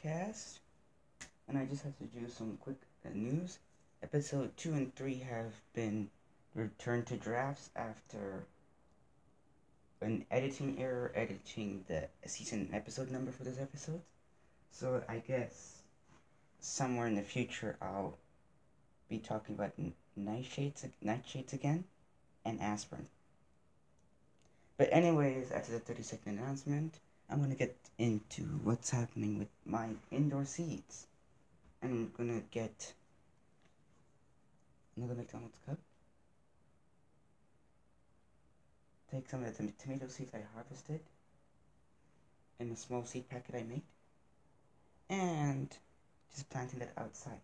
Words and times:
podcast, 0.00 0.58
and 1.48 1.58
I 1.58 1.64
just 1.64 1.82
have 1.82 1.96
to 1.98 2.04
do 2.04 2.28
some 2.28 2.58
quick 2.60 2.76
news. 3.12 3.58
Episode 4.02 4.56
2 4.56 4.72
and 4.72 4.94
3 4.94 5.18
have 5.30 5.52
been 5.74 6.08
returned 6.54 7.06
to 7.06 7.16
drafts 7.16 7.70
after 7.76 8.44
an 10.00 10.24
editing 10.30 10.80
error 10.80 11.12
editing 11.14 11.84
the 11.86 12.08
season 12.26 12.70
episode 12.72 13.10
number 13.10 13.30
for 13.30 13.44
this 13.44 13.60
episode. 13.60 14.00
So 14.70 15.02
I 15.08 15.18
guess 15.18 15.82
somewhere 16.60 17.06
in 17.06 17.14
the 17.14 17.22
future 17.22 17.76
I'll 17.82 18.16
be 19.08 19.18
talking 19.18 19.54
about 19.54 19.72
nightshades, 20.18 20.88
nightshades 21.04 21.52
again, 21.52 21.84
and 22.44 22.60
aspirin. 22.60 23.06
But 24.78 24.88
anyways, 24.92 25.52
after 25.52 25.72
the 25.72 25.78
30 25.78 26.02
second 26.02 26.38
announcement, 26.38 26.94
I'm 27.30 27.40
gonna 27.40 27.54
get 27.54 27.76
into 27.96 28.42
what's 28.64 28.90
happening 28.90 29.38
with 29.38 29.48
my 29.64 29.90
indoor 30.10 30.44
seeds. 30.44 31.06
And 31.80 31.92
I'm 31.92 32.12
gonna 32.16 32.42
get 32.50 32.92
another 34.96 35.14
McDonald's 35.14 35.56
cup. 35.64 35.78
Take 39.12 39.30
some 39.30 39.44
of 39.44 39.56
the 39.56 39.72
tomato 39.78 40.08
seeds 40.08 40.32
I 40.34 40.40
harvested 40.54 41.00
in 42.58 42.70
a 42.70 42.76
small 42.76 43.04
seed 43.04 43.28
packet 43.28 43.54
I 43.54 43.62
made, 43.62 43.82
and 45.08 45.68
just 46.34 46.50
planting 46.50 46.80
that 46.80 46.92
outside 46.98 47.40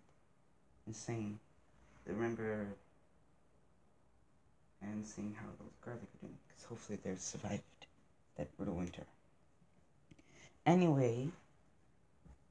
and 0.85 0.95
saying, 0.95 1.39
remember, 2.07 2.67
and 4.83 5.07
seeing 5.07 5.35
how 5.41 5.47
those 5.59 5.73
garlic 5.85 6.03
are 6.03 6.27
doing, 6.27 6.39
because 6.47 6.65
hopefully 6.65 6.99
they've 7.03 7.19
survived 7.19 7.63
that 8.37 8.55
brutal 8.57 8.75
winter. 8.75 9.07
Anyway, 10.67 11.29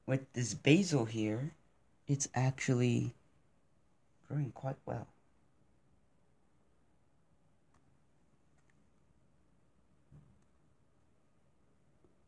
with 0.06 0.32
this 0.32 0.54
basil 0.54 1.04
here, 1.04 1.52
it's 2.08 2.28
actually 2.34 3.14
growing 4.26 4.50
quite 4.52 4.76
well. 4.86 5.06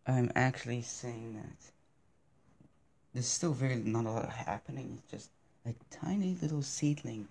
I'm 0.07 0.31
actually 0.35 0.83
saying 0.83 1.35
that 1.35 1.71
there's 3.13 3.27
still 3.27 3.53
very 3.53 3.77
not 3.77 4.07
a 4.07 4.11
lot 4.11 4.29
happening. 4.31 4.99
It's 4.99 5.11
just 5.11 5.31
a 5.67 5.75
tiny 5.91 6.37
little 6.41 6.63
seedling 6.63 7.29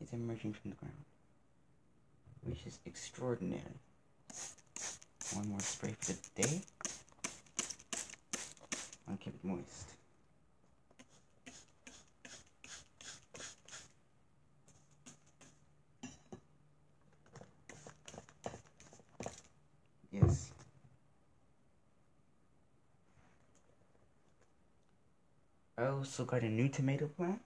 is 0.00 0.12
emerging 0.12 0.52
from 0.54 0.70
the 0.70 0.76
ground, 0.76 1.04
which 2.42 2.66
is 2.66 2.78
extraordinary. 2.84 3.62
One 5.34 5.48
more 5.48 5.60
spray 5.60 5.94
for 5.98 6.12
the 6.12 6.42
day. 6.42 6.62
I'll 9.08 9.16
keep 9.16 9.34
it 9.34 9.44
moist. 9.44 9.90
Yes. 20.10 20.50
Oh, 25.78 25.84
I 25.84 25.86
also 25.88 26.24
got 26.24 26.42
a 26.42 26.48
new 26.48 26.68
tomato 26.68 27.06
plant. 27.06 27.40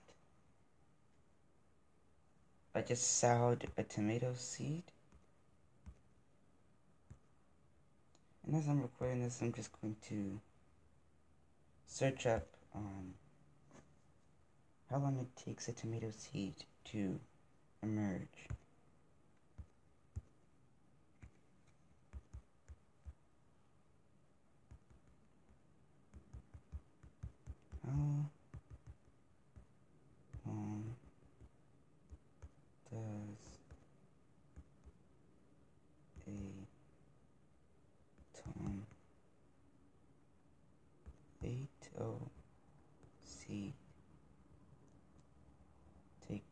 I 2.73 2.81
just 2.81 3.19
sowed 3.19 3.67
a 3.77 3.83
tomato 3.83 4.33
seed. 4.35 4.83
And 8.45 8.55
as 8.55 8.67
I'm 8.67 8.81
recording 8.81 9.21
this, 9.21 9.41
I'm 9.41 9.51
just 9.51 9.69
going 9.81 9.95
to 10.09 10.39
search 11.91 12.25
up 12.25 12.47
um, 12.73 13.13
how 14.89 14.97
long 14.97 15.17
it 15.19 15.35
takes 15.35 15.67
a 15.67 15.73
tomato 15.73 16.09
seed 16.11 16.53
to 16.85 17.19
emerge. 17.83 18.47
How 27.85 27.91
long 30.45 30.95
does 32.89 33.57
a 36.27 36.31
tom 38.41 38.85
eight 41.43 41.89
o 41.99 42.19
seed 43.25 43.73
take 46.27 46.43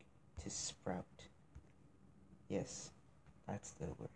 to 0.42 0.50
sprout? 0.50 1.04
Yes, 2.48 2.90
that's 3.46 3.70
the 3.72 3.86
word. 3.86 4.08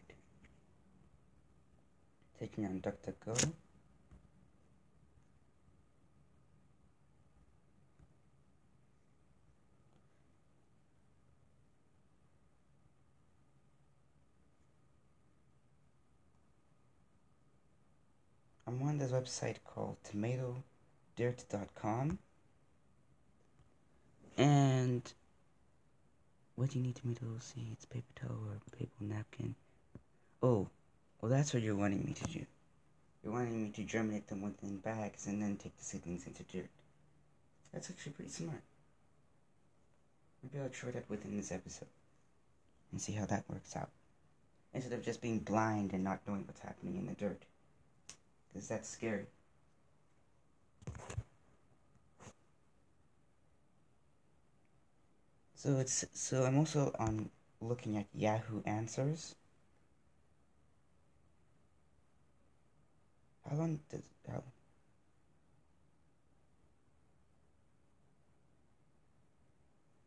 DuckDuckGo. 2.62 3.53
I'm 18.66 18.82
on 18.82 18.98
this 18.98 19.10
website 19.10 19.56
called 19.64 19.97
tomatodirt.com. 20.04 22.19
And 24.37 25.12
what 26.56 26.70
do 26.70 26.78
you 26.78 26.84
need 26.84 26.97
tomato 26.97 27.26
seeds, 27.38 27.84
paper 27.84 28.12
towel, 28.16 28.48
or 28.48 28.60
paper 28.76 28.91
napkin? 29.00 29.54
Oh, 30.43 30.69
well, 31.24 31.32
that's 31.32 31.54
what 31.54 31.62
you're 31.62 31.74
wanting 31.74 32.04
me 32.04 32.12
to 32.12 32.24
do. 32.24 32.44
You're 33.22 33.32
wanting 33.32 33.62
me 33.62 33.70
to 33.70 33.82
germinate 33.84 34.26
them 34.26 34.42
within 34.42 34.76
bags 34.76 35.26
and 35.26 35.40
then 35.40 35.56
take 35.56 35.74
the 35.78 35.82
seedlings 35.82 36.26
into 36.26 36.42
dirt. 36.42 36.68
That's 37.72 37.88
actually 37.88 38.12
pretty 38.12 38.30
smart. 38.30 38.60
Maybe 40.42 40.62
I'll 40.62 40.68
try 40.68 40.90
that 40.90 41.08
within 41.08 41.34
this 41.34 41.50
episode 41.50 41.88
and 42.92 43.00
see 43.00 43.14
how 43.14 43.24
that 43.24 43.44
works 43.48 43.74
out. 43.74 43.88
Instead 44.74 44.92
of 44.92 45.02
just 45.02 45.22
being 45.22 45.38
blind 45.38 45.94
and 45.94 46.04
not 46.04 46.20
knowing 46.28 46.44
what's 46.46 46.60
happening 46.60 46.96
in 46.98 47.06
the 47.06 47.14
dirt. 47.14 47.40
Because 48.52 48.68
that's 48.68 48.90
scary. 48.90 49.24
So 55.54 55.78
it's 55.78 56.04
so 56.12 56.44
I'm 56.44 56.58
also 56.58 56.94
on 56.98 57.30
looking 57.62 57.96
at 57.96 58.08
Yahoo 58.12 58.60
Answers. 58.66 59.36
How 63.49 63.56
long 63.56 63.81
does 63.91 64.03
how 64.28 64.43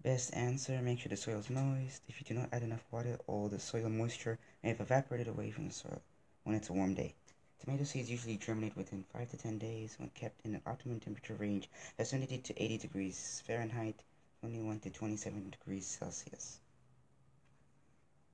Best 0.02 0.34
answer, 0.34 0.81
make 0.81 1.00
sure 1.00 1.09
the 1.09 1.18
soil 1.18 1.40
is 1.40 1.50
moist. 1.50 2.02
If 2.08 2.20
you 2.20 2.25
do 2.25 2.34
not 2.34 2.50
add 2.53 2.64
enough 2.64 2.86
water, 2.92 3.20
all 3.28 3.50
the 3.50 3.59
soil 3.59 3.90
moisture 3.90 4.40
may 4.64 4.70
have 4.70 4.80
evaporated 4.80 5.28
away 5.28 5.52
from 5.52 5.68
the 5.68 5.74
soil 5.74 6.02
when 6.44 6.56
it's 6.56 6.70
a 6.70 6.74
warm 6.74 6.94
day. 6.94 7.14
Tomato 7.59 7.84
seeds 7.84 8.09
usually 8.09 8.38
germinate 8.38 8.78
within 8.78 9.03
5 9.12 9.31
to 9.31 9.38
10 9.38 9.58
days 9.58 10.00
when 10.00 10.09
kept 10.12 10.46
in 10.46 10.56
an 10.56 10.62
optimum 10.66 11.02
temperature 11.02 11.36
range 11.36 11.69
of 12.00 12.08
70 12.08 12.38
to 12.38 12.64
80 12.64 12.78
degrees 12.78 13.44
Fahrenheit, 13.45 14.01
21 14.40 14.80
to 14.80 14.90
27 14.92 15.50
degrees 15.50 15.86
Celsius. 15.86 16.60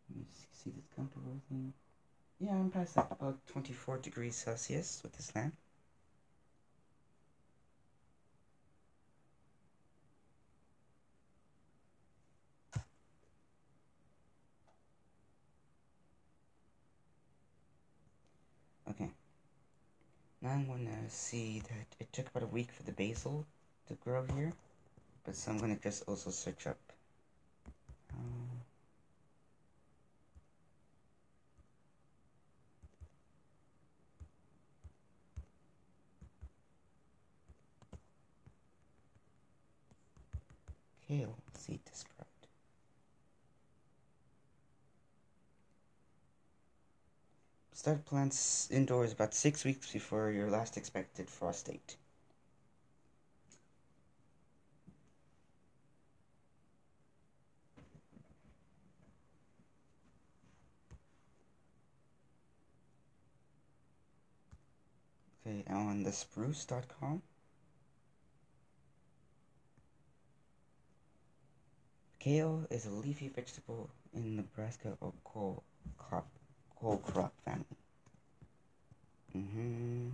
Let 0.10 0.20
me 0.20 0.26
see 0.52 0.70
this 0.70 0.86
comfortable 0.96 1.42
thing. 1.50 1.74
Yeah, 2.40 2.52
I'm 2.54 2.70
past 2.70 2.96
that, 2.96 3.08
about 3.12 3.40
24 3.48 3.98
degrees 4.00 4.36
Celsius 4.36 5.02
with 5.04 5.14
this 5.14 5.36
lamp. 5.36 5.56
Okay. 18.90 19.10
Now 20.42 20.52
I'm 20.52 20.68
gonna 20.68 21.10
see 21.10 21.60
that 21.62 21.88
it 22.00 22.14
took 22.14 22.28
about 22.30 22.44
a 22.44 22.48
week 22.54 22.72
for 22.72 22.84
the 22.84 22.92
basil 22.92 23.46
to 23.88 23.96
grow 23.96 24.24
here. 24.36 24.54
But 25.26 25.36
so 25.36 25.52
I'm 25.52 25.60
gonna 25.60 25.78
just 25.78 26.04
also 26.08 26.32
search 26.32 26.68
up. 26.68 26.78
Um, 28.14 28.53
seed 41.58 41.86
to 41.86 41.96
Sprout. 41.96 42.28
Start 47.74 48.06
plants 48.06 48.72
indoors 48.72 49.14
about 49.14 49.34
six 49.34 49.64
weeks 49.64 49.92
before 49.92 50.32
your 50.32 50.50
last 50.50 50.78
expected 50.78 51.30
frost 51.30 51.68
date. 51.68 51.98
Okay, 65.46 65.64
on 65.70 66.04
the 66.04 66.12
spruce.com. 66.12 67.22
Kale 72.24 72.66
is 72.70 72.86
a 72.86 72.90
leafy 72.90 73.28
vegetable 73.28 73.90
in 74.14 74.48
Brassica 74.56 74.98
or 75.02 75.12
cole 75.26 75.62
crop, 75.98 76.26
cole 76.80 76.96
crop 77.00 77.34
family. 77.44 77.66
Mm-hmm. 79.36 80.08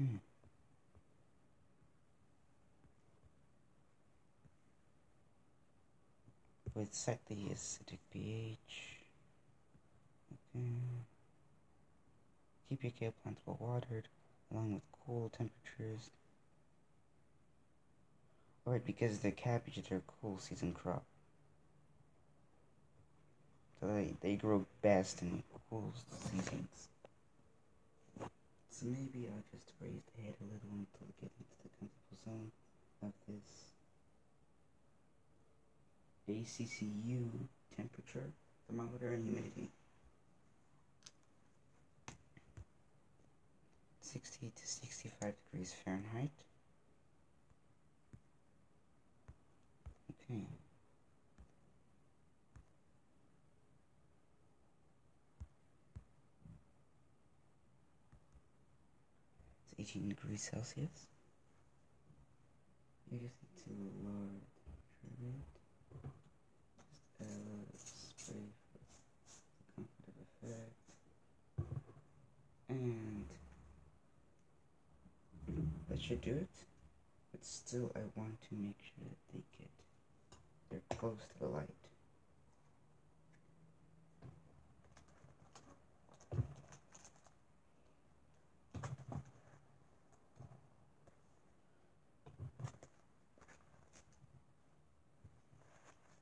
Mm. 0.00 0.20
With 6.74 6.94
slightly 6.94 7.50
acidic 7.54 7.98
pH. 8.12 8.98
Okay. 10.54 10.62
Keep 12.68 12.82
your 12.82 12.92
kale 12.98 13.14
plants 13.22 13.40
well 13.46 13.56
watered, 13.60 14.08
along 14.52 14.74
with 14.74 14.82
cool 15.06 15.30
temperatures. 15.30 16.10
Alright, 18.66 18.84
because 18.84 19.20
the 19.20 19.30
cabbages 19.30 19.90
are 19.92 19.96
a 19.96 20.02
cool 20.20 20.38
season 20.38 20.72
crop. 20.72 21.04
So 23.80 23.86
they, 23.86 24.14
they 24.20 24.34
grow 24.34 24.66
best 24.82 25.22
in 25.22 25.42
cool 25.70 25.92
seasons. 26.30 26.88
So 28.78 28.84
maybe 28.88 29.26
I'll 29.26 29.42
just 29.50 29.72
raise 29.80 30.02
the 30.14 30.22
head 30.22 30.34
a 30.38 30.44
little 30.44 30.68
until 30.76 31.08
we 31.08 31.14
get 31.18 31.32
into 31.40 31.56
the 31.62 31.70
comfortable 31.80 32.18
zone 32.26 32.52
of 33.02 33.12
this 33.26 33.72
ACCU 36.28 37.24
temperature, 37.74 38.28
thermometer, 38.68 39.14
and 39.14 39.24
humidity. 39.24 39.70
60 44.02 44.52
to 44.54 44.66
65 44.66 45.32
degrees 45.50 45.74
Fahrenheit. 45.82 46.30
Okay. 50.30 50.44
18 59.78 60.08
degrees 60.08 60.48
Celsius. 60.52 61.06
You 63.10 63.18
just 63.18 63.34
need 63.42 63.56
to 63.64 63.70
lower 64.04 64.40
the 64.40 64.50
temperature 64.64 65.20
a. 65.22 65.46
Just 66.88 67.02
add 67.20 67.26
a 67.26 67.44
little 67.48 67.76
spray 67.76 68.46
for 68.94 69.00
the 69.00 69.76
comfortable 69.76 70.26
effect. 70.42 70.76
And 72.68 73.26
that 75.88 76.00
should 76.00 76.20
do 76.20 76.32
it. 76.32 76.48
But 77.32 77.44
still, 77.44 77.92
I 77.94 78.00
want 78.14 78.40
to 78.48 78.54
make 78.54 78.78
sure 78.80 79.04
that 79.04 79.18
they 79.32 79.42
get, 79.58 79.70
they're 80.70 80.98
close 80.98 81.18
to 81.18 81.38
the 81.38 81.46
light. 81.46 81.68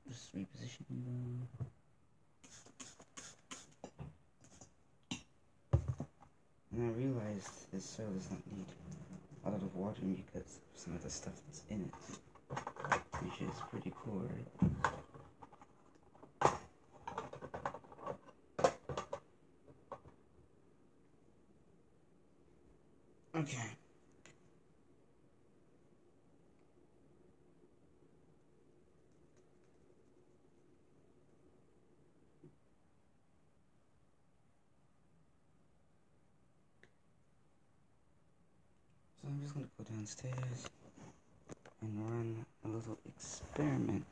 Just 0.07 0.35
repositioning 0.35 1.03
them. 1.05 1.47
And 6.75 6.91
I 6.91 6.99
realized 6.99 7.71
this 7.71 7.85
soil 7.85 8.07
does 8.13 8.29
not 8.29 8.41
need 8.51 8.65
a 9.45 9.49
lot 9.49 9.61
of 9.61 9.73
watering 9.75 10.15
because 10.15 10.57
of 10.57 10.77
some 10.77 10.93
of 10.93 11.03
the 11.03 11.09
stuff 11.09 11.33
that's 11.47 11.63
in 11.69 11.89
it. 11.89 11.93
Which 13.23 13.41
is 13.49 13.55
pretty 13.71 13.93
cool, 13.95 14.23
right? 14.23 14.71
Okay. 23.35 23.77
So 39.25 39.31
I'm 39.31 39.41
just 39.41 39.55
gonna 39.55 39.65
go 39.75 39.83
downstairs 39.95 40.69
and 41.81 42.11
run 42.11 42.45
a 42.63 42.67
little 42.67 42.99
experiment 43.07 44.05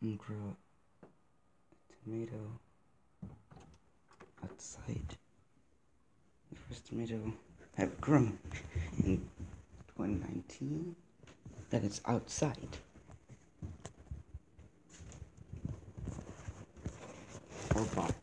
and 0.00 0.16
grow 0.16 0.56
a 1.02 1.92
tomato 2.02 2.40
outside. 4.42 5.16
The 6.50 6.56
first 6.66 6.86
tomato 6.86 7.20
I've 7.76 8.00
grown 8.00 8.38
in 9.04 9.28
2019 9.98 10.96
that 11.68 11.84
is 11.84 12.00
outside. 12.06 12.78
Or 17.76 17.82
bought. 17.94 18.14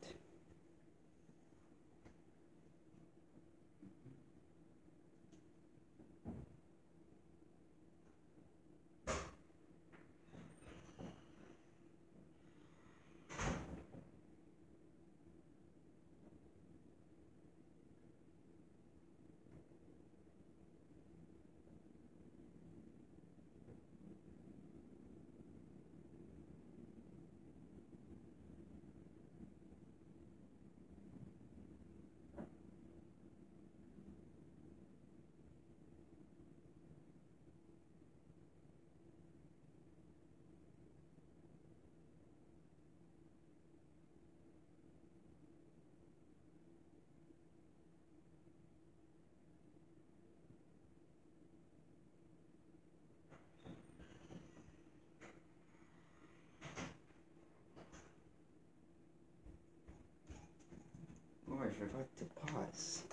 Oh, 61.54 61.60
I 61.62 61.68
forgot 62.02 62.18
to 62.18 62.54
pause. 62.54 63.04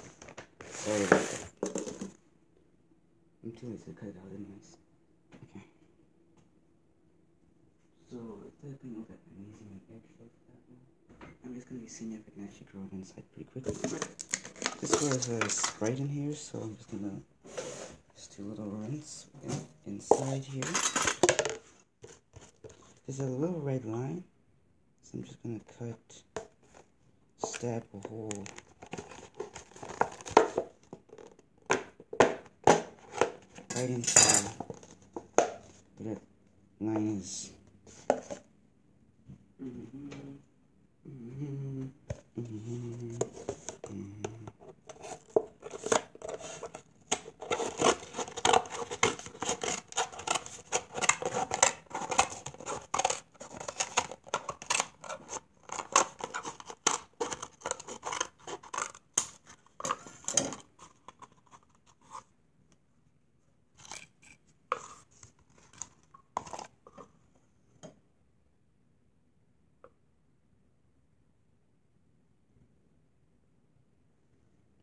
Sorry 0.71 1.04
about 1.04 1.21
that. 1.21 1.45
I'm 3.45 3.52
too 3.52 3.66
lazy 3.66 3.85
to 3.85 3.92
cut 3.92 4.09
it 4.09 4.16
out 4.16 4.33
anyways. 4.33 4.76
Okay. 5.50 5.64
So, 8.11 8.16
instead 8.45 8.73
of 8.73 9.09
that 9.09 9.18
amazing 9.37 9.68
extra 9.76 9.99
for 10.00 10.25
that 10.49 10.62
one, 10.68 11.30
I'm 11.45 11.54
just 11.54 11.68
gonna 11.68 11.80
be 11.80 11.88
seeing 11.88 12.12
if 12.12 12.21
I 12.28 12.30
can 12.35 12.45
actually 12.45 12.66
grow 12.73 12.83
it 12.85 12.92
inside 12.92 13.25
pretty 13.35 13.50
quickly. 13.50 13.75
This 14.80 15.02
was 15.02 15.28
a 15.28 15.49
Sprite 15.49 15.99
in 15.99 16.09
here, 16.09 16.35
so 16.35 16.61
I'm 16.61 16.76
just 16.76 16.90
gonna 16.90 17.21
just 18.14 18.37
do 18.37 18.45
little 18.45 18.66
runs 18.66 19.26
in, 19.45 19.95
inside 19.95 20.45
here. 20.45 20.64
There's 23.07 23.21
a 23.21 23.25
little 23.25 23.61
red 23.61 23.85
line, 23.85 24.25
so 25.02 25.18
I'm 25.18 25.25
just 25.25 25.42
gonna 25.42 25.61
cut 25.78 25.99
stab 27.38 27.85
a 27.95 28.09
hole 28.09 28.45
right 33.78 33.90
into 33.90 34.12
where 35.99 36.14
that 36.14 36.20
line 36.80 37.18
is. 37.18 37.57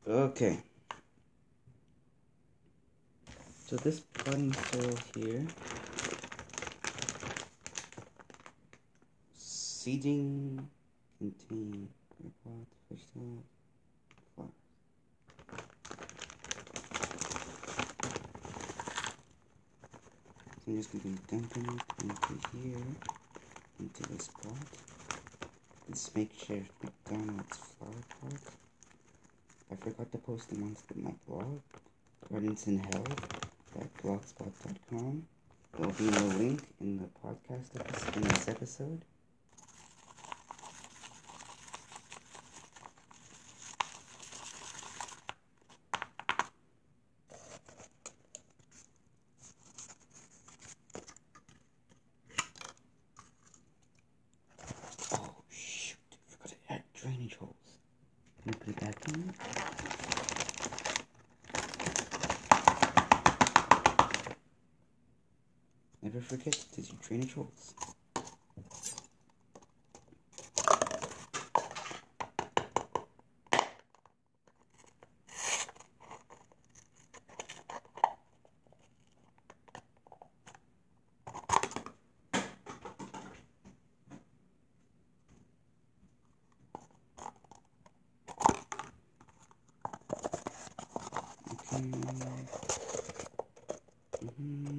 Okay. 0.08 0.60
So 3.66 3.76
this 3.78 4.02
potting 4.02 4.54
soil 4.54 4.94
here, 5.16 5.48
seeding 9.34 10.70
contain 11.18 11.90
pot, 12.44 12.68
vegetable, 12.92 13.44
flowers. 14.36 14.52
So 20.64 20.68
I'm 20.68 20.78
just 20.78 20.92
be 20.94 21.00
dumping 21.28 21.64
it 21.64 21.82
into 22.04 22.34
here, 22.54 22.86
into 23.80 24.04
this 24.14 24.28
pot. 24.28 24.54
Let's 25.90 26.10
This 26.10 26.16
makeshift 26.16 26.72
McDonald's 26.84 27.58
flower 27.58 28.04
pot. 28.22 28.65
I 29.76 29.78
forgot 29.90 30.10
to 30.14 30.18
post 30.20 30.50
them 30.50 30.64
on 30.64 31.04
my 31.04 31.12
blog, 31.28 31.60
Gardens 32.32 32.66
in 32.68 32.80
Health, 32.80 33.46
at 33.78 33.94
blogspot.com. 33.98 35.28
There'll 35.78 35.92
be 35.94 36.06
no 36.06 36.26
link 36.38 36.62
in 36.80 36.98
the 36.98 37.10
podcast 37.22 37.78
episode, 37.78 38.16
in 38.16 38.22
this 38.24 38.48
episode. 38.48 39.02
Oh 55.12 55.36
shoot, 55.52 55.98
I 56.12 56.32
forgot 56.32 56.48
to 56.50 56.74
add 56.74 56.84
drainage 56.94 57.36
holes. 57.36 57.52
Can 58.44 58.54
I 58.54 58.58
put 58.58 58.70
it 58.70 58.80
back 58.80 59.08
in? 59.10 59.34
Never 66.02 66.20
forget 66.22 66.54
to 66.54 66.82
do 66.82 66.94
drainage 67.02 67.34
holes. 67.34 67.74
Okay. 91.94 92.50
Mhm. 94.22 94.75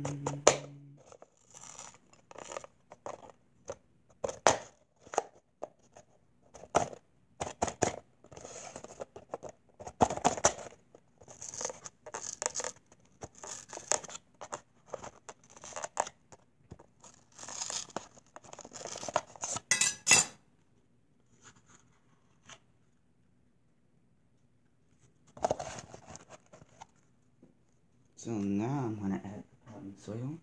So 28.26 28.32
now 28.32 28.86
I'm 28.86 28.96
gonna 28.96 29.20
add 29.24 29.44
the 29.84 30.02
soil. 30.02 30.36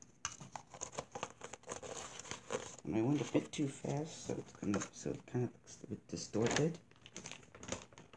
And 2.86 2.96
I 2.96 3.02
went 3.02 3.20
a 3.20 3.26
bit 3.34 3.52
too 3.52 3.68
fast, 3.68 4.28
so 4.28 4.36
it's 4.38 4.54
gonna 4.54 4.80
so 4.94 5.10
it 5.10 5.20
kind 5.30 5.44
of 5.44 5.52
looks 5.52 5.78
a 5.84 5.88
bit 5.88 6.08
distorted. 6.08 6.78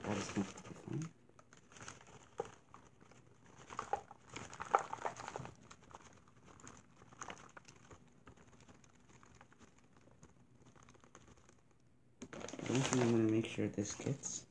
That 0.05 0.17
is 0.19 0.31
completely 0.31 0.77
fine. 0.89 1.09
One 12.69 13.03
I'm 13.03 13.11
gonna 13.11 13.33
make 13.33 13.47
sure 13.47 13.67
this 13.67 13.95
gets 13.95 14.47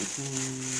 Okay. 0.00 0.78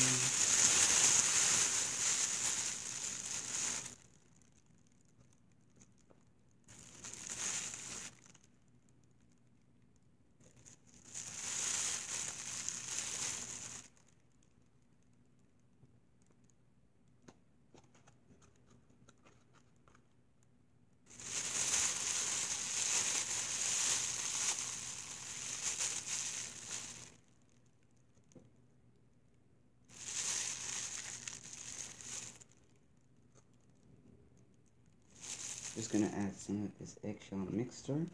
Just 35.79 35.93
gonna 35.93 36.11
add 36.17 36.37
some 36.37 36.65
of 36.65 36.77
this 36.81 36.99
eggshell 37.05 37.47
mixture. 37.53 38.05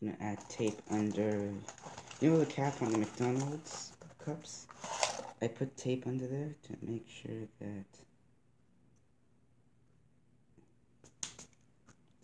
Gonna 0.00 0.16
add 0.20 0.38
tape 0.48 0.80
under 0.90 1.52
You 2.20 2.30
know 2.30 2.38
the 2.38 2.46
cap 2.46 2.82
on 2.82 2.92
the 2.92 2.98
McDonald's 2.98 3.92
cups? 4.24 4.66
I 5.40 5.46
put 5.46 5.76
tape 5.76 6.04
under 6.06 6.26
there 6.26 6.54
to 6.64 6.76
make 6.82 7.06
sure 7.08 7.46
that 7.60 7.84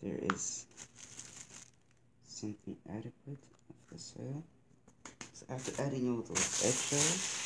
there 0.03 0.19
is 0.33 0.65
something 2.27 2.75
adequate 2.89 3.43
of 3.69 3.75
the 3.91 3.99
soil. 3.99 4.43
So 5.31 5.45
after 5.49 5.81
adding 5.81 6.09
all 6.09 6.21
those 6.21 6.63
eggshells, 6.65 7.45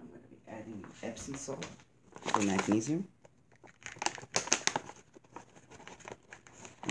I'm 0.00 0.08
going 0.08 0.22
to 0.22 0.28
be 0.28 0.38
adding 0.48 0.84
Epsom 1.02 1.34
salt 1.34 1.66
for 2.22 2.40
magnesium. 2.42 3.06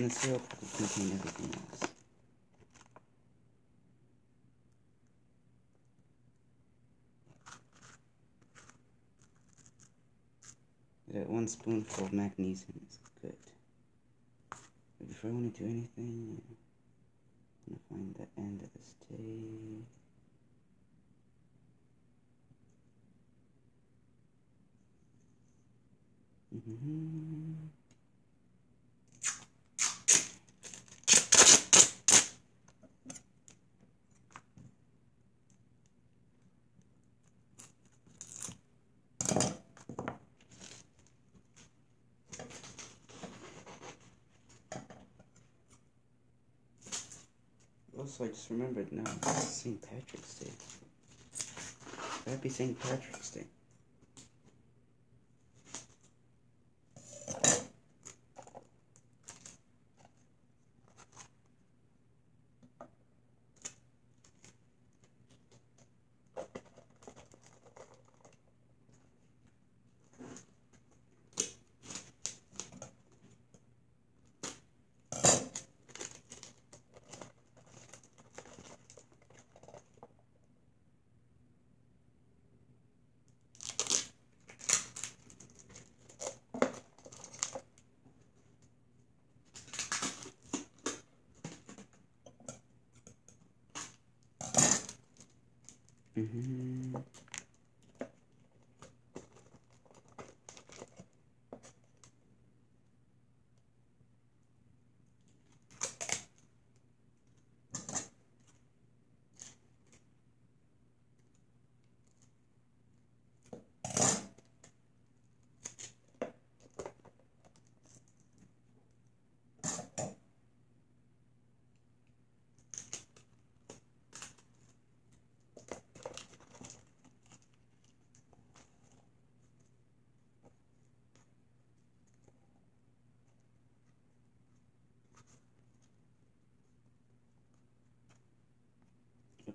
And 0.04 0.12
syrup 0.12 0.42
will 0.60 0.68
contain 0.76 1.14
everything 1.14 1.62
else. 1.72 1.92
That 11.14 11.30
one 11.30 11.48
spoonful 11.48 12.08
of 12.08 12.12
magnesium 12.12 12.82
is 12.90 13.00
good. 13.22 13.38
Before 15.08 15.30
I 15.30 15.34
want 15.36 15.56
to 15.56 15.64
do 15.64 15.70
anything, 15.70 16.42
I'm 17.66 17.78
going 17.78 17.80
to 17.80 17.84
find 17.88 18.16
the 18.16 18.42
end 18.42 18.62
of 18.62 18.74
this 18.74 18.96
tape. 19.08 19.88
Mm-hmm. 26.54 27.33
Also, 48.14 48.26
I 48.26 48.28
just 48.28 48.52
remembered 48.52 48.92
now, 48.92 49.10
St. 49.24 49.82
Patrick's 49.82 50.36
Day. 50.36 50.52
Happy 52.32 52.50
St. 52.50 52.80
Patrick's 52.80 53.32
Day. 53.32 53.46
Mm-hmm. 96.18 96.98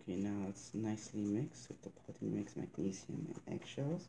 Okay, 0.09 0.16
now 0.21 0.47
it's 0.49 0.71
nicely 0.73 1.21
mixed 1.21 1.68
with 1.68 1.83
the 1.83 1.90
potting 1.90 2.35
mix 2.35 2.57
magnesium 2.57 3.27
and 3.29 3.61
eggshells. 3.61 4.09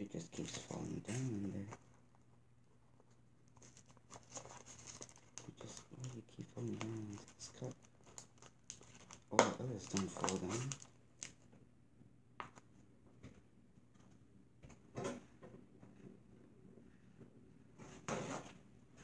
It 0.00 0.10
just 0.10 0.32
keeps 0.32 0.58
falling 0.58 1.04
down 1.06 1.16
in 1.16 1.52
there. 1.52 1.62
Just, 5.62 5.82
you 6.16 6.22
keep 6.36 6.52
falling 6.52 6.74
down 6.74 7.06
into 7.12 7.22
this 7.36 7.50
cup? 7.60 7.74
All 9.30 9.38
the 9.90 9.98
others 9.98 10.10
don't 10.10 10.10
fall 10.10 10.36
down. 10.36 10.70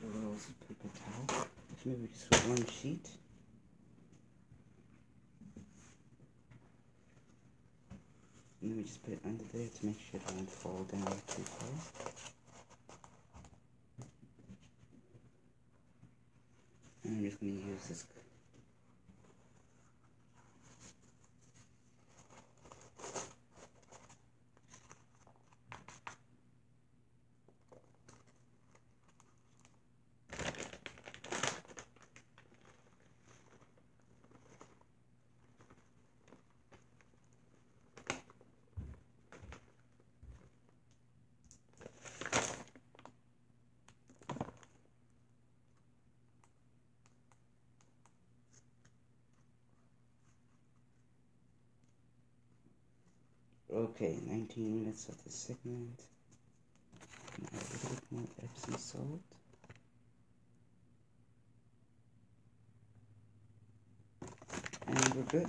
Rolls 0.02 0.48
of 0.48 0.68
paper 0.68 0.88
towel. 0.98 1.46
Maybe 1.84 2.08
just 2.12 2.48
one 2.48 2.66
sheet. 2.66 3.08
And 8.60 8.70
then 8.70 8.76
we 8.78 8.82
just 8.82 9.02
put 9.04 9.14
it 9.14 9.20
under 9.24 9.44
there 9.52 9.68
to 9.68 9.86
make 9.86 10.00
sure 10.00 10.20
it 10.20 10.34
won't 10.34 10.50
fall 10.50 10.86
down 10.90 11.06
too 11.28 11.42
far. 11.42 11.68
And 17.04 17.18
I'm 17.18 17.24
just 17.24 17.40
going 17.40 17.60
to 17.60 17.68
use 17.68 17.86
this 17.88 18.04
Okay, 53.76 54.16
19 54.24 54.80
minutes 54.80 55.06
of 55.10 55.22
the 55.22 55.30
segment. 55.30 56.00
Add 57.34 57.50
a 57.52 57.56
little 57.56 57.90
bit 57.90 58.02
more 58.10 58.22
Epsom 58.42 58.78
salt. 58.78 59.20
And 64.86 65.14
we're 65.14 65.22
good. 65.24 65.48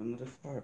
Another 0.00 0.24
flower 0.24 0.62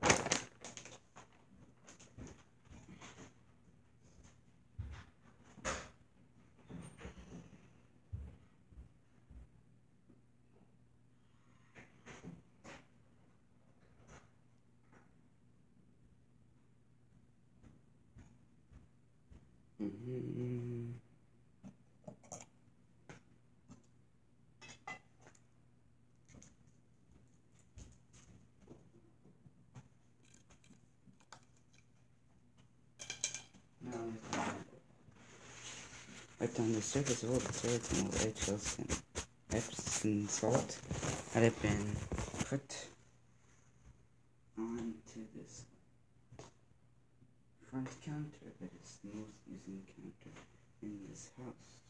Mm-hmm. 19.92 20.92
Down 36.54 36.72
the 36.74 36.82
surface 36.82 37.22
of 37.22 37.30
all 37.30 37.38
the 37.38 37.52
all 37.52 38.10
the 38.10 38.26
eggshells 38.28 38.76
and 38.78 39.02
Epsom 39.52 40.28
salt 40.28 40.78
have 41.32 41.62
been 41.62 41.96
put 42.50 42.88
onto 44.58 45.20
this 45.34 45.64
front 47.72 47.88
counter 48.04 48.52
that 48.60 48.68
is 48.84 48.98
the 49.02 49.08
most 49.16 49.32
using 49.48 49.80
counter 49.96 50.36
in 50.82 50.98
this 51.08 51.30
house 51.38 51.80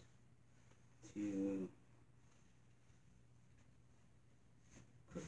to 1.12 1.68
cook. 5.12 5.24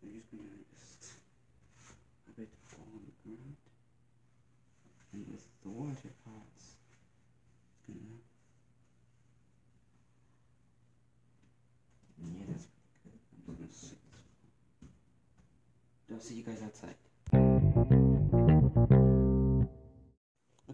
I'm 0.00 0.12
just 0.14 0.30
gonna 0.30 0.62
just 0.78 1.14
rub 2.28 2.38
it 2.38 2.48
all 2.78 2.86
on 2.94 3.02
the 3.02 3.14
ground 3.26 3.56
and 5.12 5.26
with 5.26 5.44
the 5.64 5.68
water 5.68 6.14
pots 6.24 6.76
gonna 7.84 7.98
yeah 12.22 12.46
that's 12.46 12.66
pretty 12.70 12.94
good. 13.02 13.18
I'm 13.48 13.56
just 13.58 13.58
gonna 13.58 13.72
sit 13.72 13.98
this 14.06 14.90
I'll 16.12 16.20
see 16.20 16.34
you 16.34 16.44
guys 16.44 16.62
outside. 16.62 16.95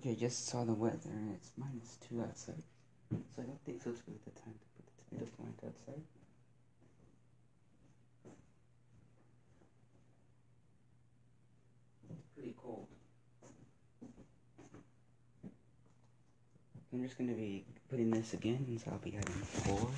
Okay, 0.04 0.16
just 0.16 0.48
saw 0.48 0.64
the 0.64 0.72
weather 0.72 1.10
and 1.12 1.32
it's 1.32 1.52
minus 1.56 1.96
two 2.08 2.20
outside. 2.22 2.60
So 3.12 3.18
I 3.38 3.42
don't 3.42 3.64
think 3.64 3.76
it's 3.76 3.86
was 3.86 3.98
the 4.02 4.30
time 4.32 4.54
to 4.58 4.66
put 4.74 4.84
the 4.84 5.16
tomato 5.16 5.30
plant 5.36 5.54
outside. 5.64 6.02
It's 12.10 12.26
pretty 12.34 12.56
cold. 12.60 12.88
I'm 16.92 17.04
just 17.04 17.16
gonna 17.16 17.34
be 17.34 17.64
putting 17.88 18.10
this 18.10 18.34
again, 18.34 18.80
so 18.84 18.90
I'll 18.90 18.98
be 18.98 19.12
having 19.12 19.34
four 19.34 19.88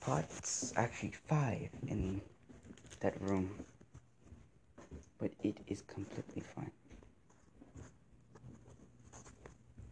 pots, 0.00 0.74
actually 0.76 1.14
five 1.26 1.70
in 1.86 2.20
that 3.00 3.18
room. 3.22 3.48
But 5.18 5.30
it 5.42 5.56
is 5.68 5.80
completely 5.88 6.42
fine. 6.54 6.77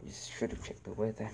Just 0.07 0.31
should 0.31 0.51
have 0.51 0.63
checked 0.63 0.85
the 0.85 0.93
weather. 0.93 1.29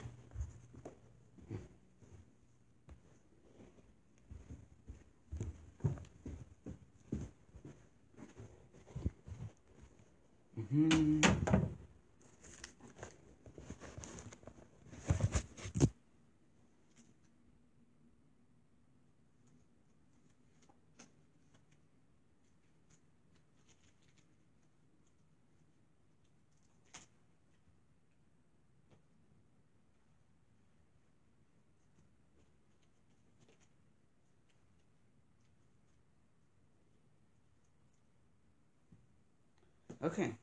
Okay. 40.03 40.35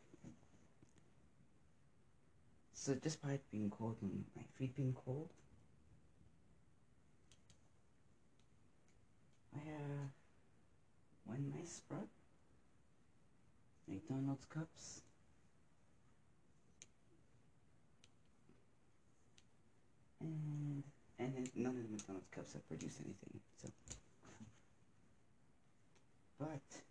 So 2.73 2.95
despite 2.95 3.41
being 3.53 3.69
cold 3.71 3.97
and 4.01 4.25
my 4.35 4.43
feet 4.57 4.75
being 4.75 4.97
cold, 5.05 5.29
I 9.55 9.59
have 9.59 10.11
one 11.27 11.53
nice 11.55 11.73
spread. 11.73 12.09
McDonald's 13.87 14.47
cups. 14.47 15.03
And 20.21 20.83
and 21.19 21.51
none 21.55 21.77
of 21.77 21.83
the 21.83 21.89
McDonald's 21.91 22.29
cups 22.31 22.55
have 22.55 22.67
produced 22.67 23.01
anything. 23.05 23.41
So 23.63 23.69
but 26.39 26.83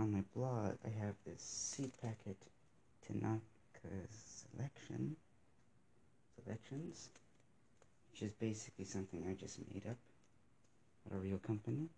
on 0.00 0.12
my 0.12 0.22
blog 0.34 0.76
I 0.84 1.04
have 1.04 1.14
this 1.26 1.42
seed 1.42 1.92
packet 2.00 2.36
Tanaka's 3.06 3.42
uh, 3.84 4.56
selection 4.56 5.16
selections 6.42 7.10
which 8.10 8.22
is 8.22 8.32
basically 8.32 8.86
something 8.86 9.26
I 9.28 9.34
just 9.34 9.58
made 9.72 9.84
up 9.86 9.96
at 11.06 11.16
a 11.16 11.20
real 11.20 11.38
company. 11.38 11.88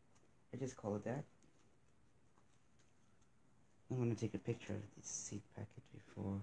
I 0.53 0.57
just 0.57 0.77
call 0.77 0.97
it 0.97 1.05
that. 1.05 1.25
I'm 3.91 3.99
gonna 3.99 4.15
take 4.15 4.35
a 4.35 4.39
picture 4.39 4.73
of 4.73 4.83
this 4.97 5.07
seed 5.07 5.43
packet 5.55 5.83
before 5.95 6.41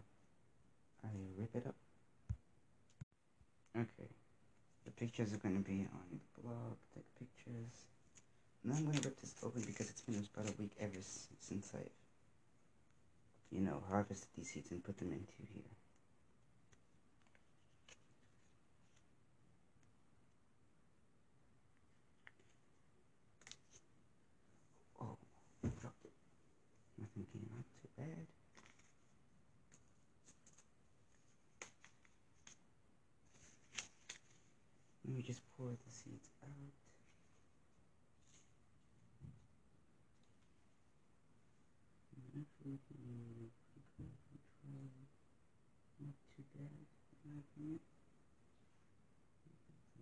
I 1.04 1.10
rip 1.38 1.56
it 1.56 1.68
up. 1.68 1.76
Okay. 3.78 4.10
The 4.86 4.92
pictures 4.92 5.34
are 5.34 5.38
gonna 5.38 5.60
be 5.60 5.88
on 5.94 6.20
the 6.36 6.42
blog, 6.42 6.78
take 6.96 7.06
pictures. 7.18 7.89
Now 8.64 8.76
I'm 8.76 8.86
gonna 8.86 9.00
rip 9.04 9.20
this 9.22 9.36
open 9.42 9.62
because 9.62 9.90
it's 9.90 10.02
been 10.02 10.16
about 10.36 10.52
a 10.52 10.62
week 10.62 10.72
ever 10.80 11.00
since 11.40 11.72
I've, 11.74 11.90
you 13.52 13.62
know, 13.62 13.82
harvested 13.90 14.28
these 14.38 14.50
seeds 14.52 14.72
and 14.72 14.84
put 14.84 14.98
them 14.98 15.12
into 15.14 15.34
here. 15.54 15.64
Oh, 25.02 25.18
dropped 25.80 26.04
it. 26.04 26.12
Nothing 27.00 27.26
came 27.32 27.50
out 27.58 27.64
too 27.82 27.90
bad. 27.98 28.28
Let 35.08 35.16
me 35.16 35.24
just 35.24 35.42
pour 35.58 35.70
the 35.70 35.92
seeds 35.92 36.28
out. 36.44 36.50
Pretty 42.62 42.78
good 42.88 43.52
control. 43.74 44.12
Not 46.00 46.14
too 46.36 46.44
bad, 46.54 46.86
in 47.24 47.32
my 47.32 47.40
opinion. 47.40 47.80
Let's 49.48 49.64
try 49.66 49.76
some. 49.80 49.96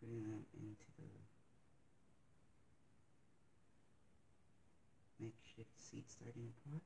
Putting 0.00 0.24
them 0.24 0.46
into 0.54 0.86
the 0.96 1.04
seed 5.76 6.04
starting 6.08 6.52
pot. 6.64 6.82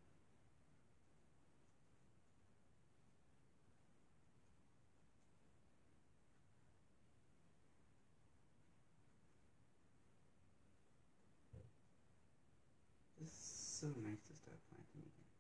This 13.20 13.28
is 13.28 13.34
so 13.34 13.86
nice 14.02 14.20
to 14.28 14.34
start 14.34 14.58
planting 14.68 15.00
again. 15.00 15.30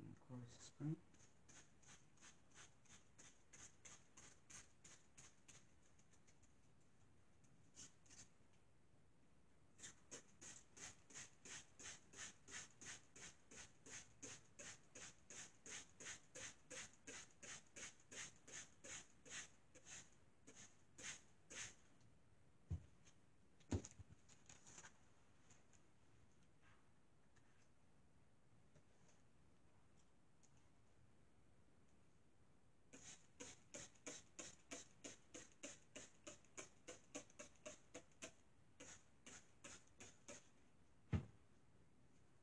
And 0.00 0.10
of 0.10 0.18
course, 0.28 0.52
spring. 0.60 0.96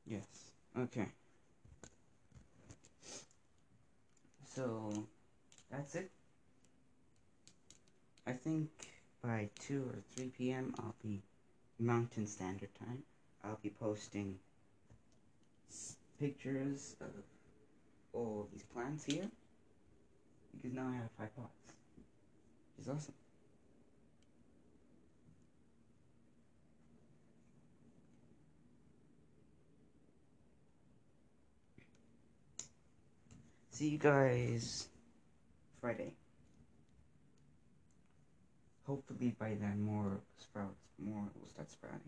Yes. 0.08 0.26
Okay. 0.78 1.08
So 4.56 5.08
that's 5.70 5.96
it. 5.96 6.12
I 8.28 8.34
think 8.34 8.70
by 9.24 9.50
2 9.68 9.84
or 9.84 10.04
3 10.16 10.32
p.m. 10.38 10.74
I'll 10.80 10.96
be 11.04 11.22
Mountain 11.80 12.28
Standard 12.28 12.70
Time. 12.80 13.04
I'll 13.44 13.60
be 13.62 13.70
posting 13.70 14.40
pictures 16.20 16.96
of 17.02 17.12
all 18.14 18.48
these 18.52 18.64
plants 18.64 19.04
here 19.04 19.30
because 20.56 20.74
now 20.74 20.88
I 20.88 20.96
have 20.96 21.12
five 21.18 21.36
pots, 21.36 21.52
which 22.78 22.86
is 22.88 22.90
awesome. 22.90 23.14
See 33.76 33.90
you 33.90 33.98
guys 33.98 34.88
Friday. 35.82 36.14
Hopefully 38.88 39.36
by 39.38 39.58
then 39.60 39.82
more 39.82 40.22
sprouts, 40.38 40.80
more 40.98 41.28
will 41.38 41.50
start 41.50 41.70
sprouting. 41.70 42.00